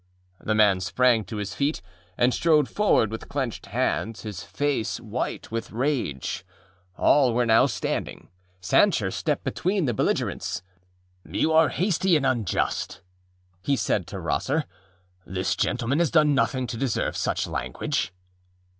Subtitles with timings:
[0.41, 1.79] â The man sprang to his feet
[2.17, 6.43] and strode forward with clenched hands, his face white with rage.
[6.97, 8.29] All were now standing.
[8.61, 10.63] Sancher stepped between the belligerents.
[11.27, 13.01] âYou are hasty and unjust,â
[13.61, 14.63] he said to Rosser;
[15.27, 18.11] âthis gentleman has done nothing to deserve such language.